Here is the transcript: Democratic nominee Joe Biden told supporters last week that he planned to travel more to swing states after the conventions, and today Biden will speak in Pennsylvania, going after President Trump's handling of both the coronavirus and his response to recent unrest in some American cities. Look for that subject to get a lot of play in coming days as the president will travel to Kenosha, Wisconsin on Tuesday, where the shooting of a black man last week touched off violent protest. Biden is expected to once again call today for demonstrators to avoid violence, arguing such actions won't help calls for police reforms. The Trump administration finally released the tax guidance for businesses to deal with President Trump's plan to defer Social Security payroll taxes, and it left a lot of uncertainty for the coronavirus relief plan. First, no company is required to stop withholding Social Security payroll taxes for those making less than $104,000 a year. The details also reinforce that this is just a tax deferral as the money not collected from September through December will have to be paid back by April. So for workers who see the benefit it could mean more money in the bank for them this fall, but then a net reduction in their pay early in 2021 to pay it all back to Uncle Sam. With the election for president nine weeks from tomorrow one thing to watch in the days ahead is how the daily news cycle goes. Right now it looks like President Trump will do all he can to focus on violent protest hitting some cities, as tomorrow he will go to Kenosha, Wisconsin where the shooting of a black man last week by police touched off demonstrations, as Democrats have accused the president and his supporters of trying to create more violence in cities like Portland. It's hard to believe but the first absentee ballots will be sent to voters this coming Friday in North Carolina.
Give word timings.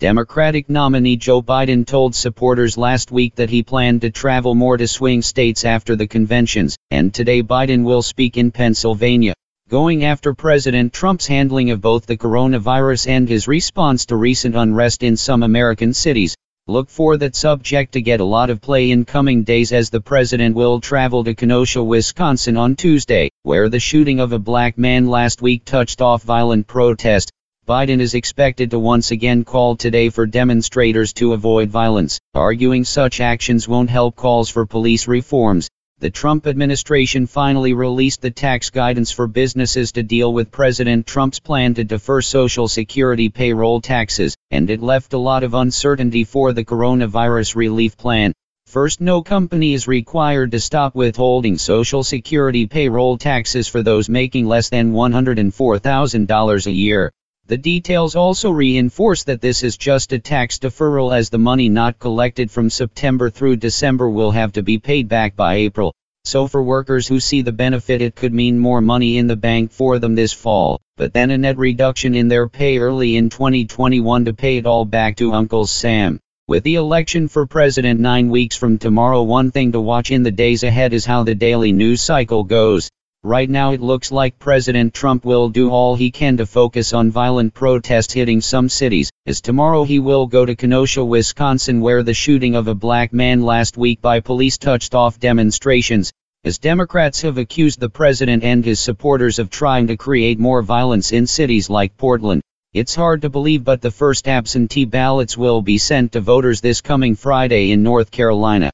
Democratic 0.00 0.70
nominee 0.70 1.16
Joe 1.16 1.42
Biden 1.42 1.84
told 1.84 2.14
supporters 2.14 2.78
last 2.78 3.10
week 3.10 3.34
that 3.34 3.50
he 3.50 3.64
planned 3.64 4.02
to 4.02 4.10
travel 4.10 4.54
more 4.54 4.76
to 4.76 4.86
swing 4.86 5.22
states 5.22 5.64
after 5.64 5.96
the 5.96 6.06
conventions, 6.06 6.76
and 6.92 7.12
today 7.12 7.42
Biden 7.42 7.82
will 7.82 8.02
speak 8.02 8.36
in 8.36 8.52
Pennsylvania, 8.52 9.34
going 9.68 10.04
after 10.04 10.34
President 10.34 10.92
Trump's 10.92 11.26
handling 11.26 11.72
of 11.72 11.80
both 11.80 12.06
the 12.06 12.16
coronavirus 12.16 13.08
and 13.08 13.28
his 13.28 13.48
response 13.48 14.06
to 14.06 14.14
recent 14.14 14.54
unrest 14.54 15.02
in 15.02 15.16
some 15.16 15.42
American 15.42 15.92
cities. 15.92 16.36
Look 16.68 16.90
for 16.90 17.16
that 17.16 17.34
subject 17.34 17.94
to 17.94 18.00
get 18.00 18.20
a 18.20 18.24
lot 18.24 18.50
of 18.50 18.60
play 18.60 18.92
in 18.92 19.04
coming 19.04 19.42
days 19.42 19.72
as 19.72 19.90
the 19.90 20.00
president 20.00 20.54
will 20.54 20.80
travel 20.80 21.24
to 21.24 21.34
Kenosha, 21.34 21.82
Wisconsin 21.82 22.56
on 22.56 22.76
Tuesday, 22.76 23.30
where 23.42 23.68
the 23.68 23.80
shooting 23.80 24.20
of 24.20 24.32
a 24.32 24.38
black 24.38 24.78
man 24.78 25.08
last 25.08 25.42
week 25.42 25.64
touched 25.64 26.00
off 26.00 26.22
violent 26.22 26.68
protest. 26.68 27.32
Biden 27.68 28.00
is 28.00 28.14
expected 28.14 28.70
to 28.70 28.78
once 28.78 29.10
again 29.10 29.44
call 29.44 29.76
today 29.76 30.08
for 30.08 30.24
demonstrators 30.24 31.12
to 31.12 31.34
avoid 31.34 31.68
violence, 31.68 32.18
arguing 32.32 32.82
such 32.82 33.20
actions 33.20 33.68
won't 33.68 33.90
help 33.90 34.16
calls 34.16 34.48
for 34.48 34.64
police 34.64 35.06
reforms. 35.06 35.68
The 35.98 36.08
Trump 36.08 36.46
administration 36.46 37.26
finally 37.26 37.74
released 37.74 38.22
the 38.22 38.30
tax 38.30 38.70
guidance 38.70 39.10
for 39.10 39.26
businesses 39.26 39.92
to 39.92 40.02
deal 40.02 40.32
with 40.32 40.50
President 40.50 41.06
Trump's 41.06 41.40
plan 41.40 41.74
to 41.74 41.84
defer 41.84 42.22
Social 42.22 42.68
Security 42.68 43.28
payroll 43.28 43.82
taxes, 43.82 44.34
and 44.50 44.70
it 44.70 44.82
left 44.82 45.12
a 45.12 45.18
lot 45.18 45.44
of 45.44 45.52
uncertainty 45.52 46.24
for 46.24 46.54
the 46.54 46.64
coronavirus 46.64 47.54
relief 47.54 47.98
plan. 47.98 48.32
First, 48.64 49.02
no 49.02 49.20
company 49.20 49.74
is 49.74 49.86
required 49.86 50.52
to 50.52 50.60
stop 50.60 50.94
withholding 50.94 51.58
Social 51.58 52.02
Security 52.02 52.66
payroll 52.66 53.18
taxes 53.18 53.68
for 53.68 53.82
those 53.82 54.08
making 54.08 54.46
less 54.46 54.70
than 54.70 54.94
$104,000 54.94 56.66
a 56.66 56.72
year. 56.72 57.12
The 57.48 57.56
details 57.56 58.14
also 58.14 58.50
reinforce 58.50 59.24
that 59.24 59.40
this 59.40 59.62
is 59.62 59.78
just 59.78 60.12
a 60.12 60.18
tax 60.18 60.58
deferral 60.58 61.16
as 61.16 61.30
the 61.30 61.38
money 61.38 61.70
not 61.70 61.98
collected 61.98 62.50
from 62.50 62.68
September 62.68 63.30
through 63.30 63.56
December 63.56 64.10
will 64.10 64.32
have 64.32 64.52
to 64.52 64.62
be 64.62 64.76
paid 64.76 65.08
back 65.08 65.34
by 65.34 65.54
April. 65.54 65.94
So 66.26 66.46
for 66.46 66.62
workers 66.62 67.08
who 67.08 67.20
see 67.20 67.40
the 67.40 67.50
benefit 67.50 68.02
it 68.02 68.14
could 68.14 68.34
mean 68.34 68.58
more 68.58 68.82
money 68.82 69.16
in 69.16 69.28
the 69.28 69.36
bank 69.36 69.72
for 69.72 69.98
them 69.98 70.14
this 70.14 70.34
fall, 70.34 70.78
but 70.98 71.14
then 71.14 71.30
a 71.30 71.38
net 71.38 71.56
reduction 71.56 72.14
in 72.14 72.28
their 72.28 72.50
pay 72.50 72.76
early 72.76 73.16
in 73.16 73.30
2021 73.30 74.26
to 74.26 74.34
pay 74.34 74.58
it 74.58 74.66
all 74.66 74.84
back 74.84 75.16
to 75.16 75.32
Uncle 75.32 75.66
Sam. 75.66 76.20
With 76.48 76.64
the 76.64 76.74
election 76.74 77.28
for 77.28 77.46
president 77.46 77.98
nine 77.98 78.28
weeks 78.28 78.56
from 78.56 78.76
tomorrow 78.76 79.22
one 79.22 79.52
thing 79.52 79.72
to 79.72 79.80
watch 79.80 80.10
in 80.10 80.22
the 80.22 80.30
days 80.30 80.64
ahead 80.64 80.92
is 80.92 81.06
how 81.06 81.22
the 81.22 81.34
daily 81.34 81.72
news 81.72 82.02
cycle 82.02 82.44
goes. 82.44 82.90
Right 83.24 83.50
now 83.50 83.72
it 83.72 83.80
looks 83.80 84.12
like 84.12 84.38
President 84.38 84.94
Trump 84.94 85.24
will 85.24 85.48
do 85.48 85.70
all 85.70 85.96
he 85.96 86.12
can 86.12 86.36
to 86.36 86.46
focus 86.46 86.92
on 86.92 87.10
violent 87.10 87.52
protest 87.52 88.12
hitting 88.12 88.40
some 88.40 88.68
cities, 88.68 89.10
as 89.26 89.40
tomorrow 89.40 89.82
he 89.82 89.98
will 89.98 90.28
go 90.28 90.46
to 90.46 90.54
Kenosha, 90.54 91.04
Wisconsin 91.04 91.80
where 91.80 92.04
the 92.04 92.14
shooting 92.14 92.54
of 92.54 92.68
a 92.68 92.76
black 92.76 93.12
man 93.12 93.42
last 93.42 93.76
week 93.76 94.00
by 94.00 94.20
police 94.20 94.56
touched 94.56 94.94
off 94.94 95.18
demonstrations, 95.18 96.12
as 96.44 96.58
Democrats 96.58 97.22
have 97.22 97.38
accused 97.38 97.80
the 97.80 97.90
president 97.90 98.44
and 98.44 98.64
his 98.64 98.78
supporters 98.78 99.40
of 99.40 99.50
trying 99.50 99.88
to 99.88 99.96
create 99.96 100.38
more 100.38 100.62
violence 100.62 101.10
in 101.10 101.26
cities 101.26 101.68
like 101.68 101.96
Portland. 101.96 102.40
It's 102.72 102.94
hard 102.94 103.22
to 103.22 103.30
believe 103.30 103.64
but 103.64 103.82
the 103.82 103.90
first 103.90 104.28
absentee 104.28 104.84
ballots 104.84 105.36
will 105.36 105.60
be 105.60 105.78
sent 105.78 106.12
to 106.12 106.20
voters 106.20 106.60
this 106.60 106.80
coming 106.80 107.16
Friday 107.16 107.72
in 107.72 107.82
North 107.82 108.12
Carolina. 108.12 108.70